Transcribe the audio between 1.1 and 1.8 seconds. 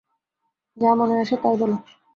আসে তা-ই বল।